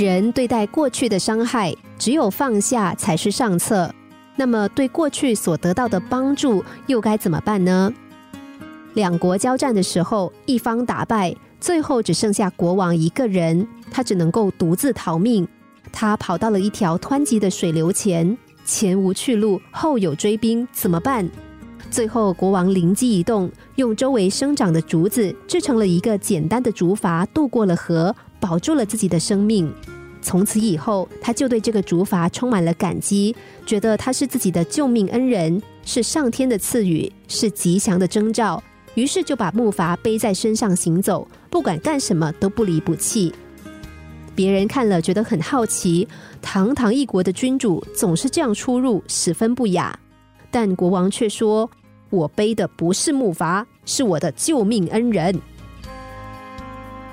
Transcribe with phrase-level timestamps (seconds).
[0.00, 3.94] 人对待过去的伤害，只有放下才是上策。
[4.34, 7.92] 那么，对过去所得到的帮助，又该怎么办呢？
[8.94, 15.46] 两国交战的时候，一方打败，最后只剩下国王一个人，他只能够独自逃命。
[15.92, 21.28] 他跑到了一条湍急的水流前，前无去路，后有追兵，怎么办？
[21.90, 28.14] 最后，国王灵机一动，用周围生长的竹子制成了一个简单的竹筏，渡过了河。
[28.42, 29.70] 保住了自己的生命，
[30.22, 38.62] 从此以后，他就对这个竹筏充满了感激，觉得他是自己的救命恩人，是上天的赐予，是吉祥的征兆。
[38.94, 43.30] 于是就把木筏背在身上行走，不管干什么都不离不弃。
[44.34, 46.08] 别人看了觉得很好奇，
[46.40, 49.98] 堂堂一国的君主总是这样出入，十分不雅。
[50.50, 51.70] 但国王却说
[52.10, 55.40] ：“我背的不是木筏，是我的救命恩人。”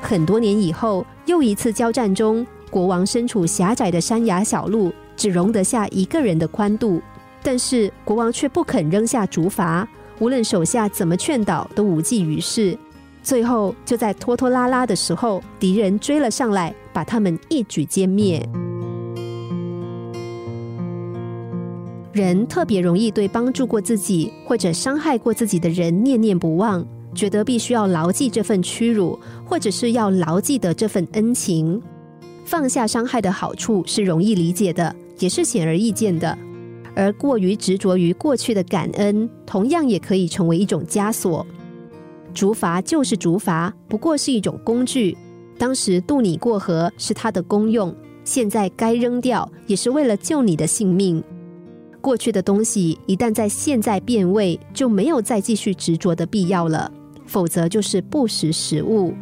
[0.00, 7.00] 很多年以后，又一次交战中，国王身处狭窄的山崖小路，只容得下一个人的宽度。
[7.42, 9.86] 但是国王却不肯扔下竹筏，
[10.18, 12.78] 无论手下怎么劝导，都无济于事。
[13.22, 18.46] 最后，就在拖拖拉拉的时候，敌人追了上来，把他们一举歼灭。
[22.14, 26.86] 人特别容易对帮助过自己或者伤害过自己的人念念不忘。
[27.12, 31.80] 觉得必须要牢记这份屈辱，或者是要牢记的这份恩情。
[32.44, 36.36] 放下伤害的好处是容易理解的，也是显而易见的。
[36.94, 41.44] 而过于执着于过去的感恩，同样也可以成为一种枷锁。
[42.32, 45.16] 竹筏就是竹筏，不过是一种工具。
[45.58, 51.22] 当时渡你过河是它的功用，现在该扔掉，也是为了救你的性命。
[52.04, 56.92] 过去的东西一旦在现在变味，就没有再继续执着的必要了。
[57.24, 59.14] 否则就是不识时务，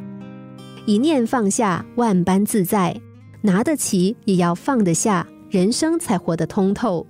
[0.84, 3.00] 一念放下，万般自在。
[3.40, 7.06] 拿得起也要放得下，人生才活得通透。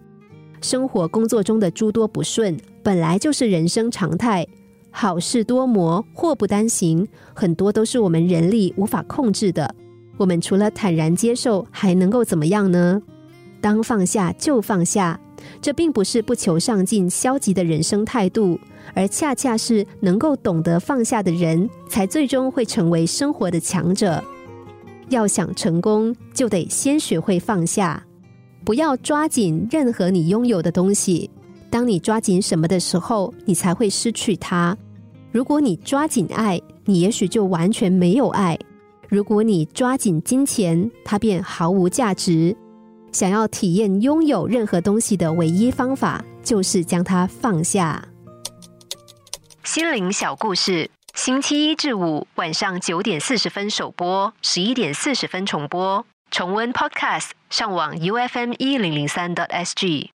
[0.60, 4.46] 生活工作中的诸多不顺，本来就是人生常态。
[4.90, 9.74] 好事多磨，祸不单行，很多都是我们人力无法控制的。
[10.18, 13.00] 我们除了坦然接受，还能够怎么样呢？
[13.62, 15.18] 当放下就放下。
[15.60, 18.58] 这并不是不求上进、消极的人生态度，
[18.94, 24.22] 而恰恰是能够懂得放下的人，才最终会成为生活的强者。
[25.08, 28.02] 要想成功，就得先学会放下，
[28.64, 31.30] 不要抓紧任何你拥有的东西。
[31.68, 34.76] 当你抓紧什么的时候，你才会失去它。
[35.30, 38.56] 如果你抓紧爱，你也许就完全没有爱；
[39.08, 42.54] 如果你抓紧金钱，它便毫无价值。
[43.12, 48.08] 想要体验拥有任何东西的唯一方法，就是将它放下。
[49.62, 56.04] 心灵小故事，星期一至五晚上九点四十分首播，十一点四十分重播。
[56.30, 60.10] 重温 Podcast，上网 U F M 一零零三 t S G。